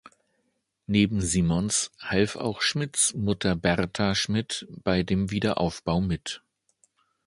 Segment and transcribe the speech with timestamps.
[0.87, 6.41] Neben Simons half auch Schmidts Mutter Berta Schmidt bei dem Wiederaufbau mit.